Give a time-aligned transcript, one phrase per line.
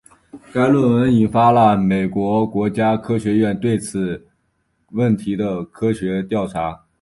[0.51, 4.25] 该论文引发了美国国家科学院对此
[4.93, 6.83] 问题的科学调查。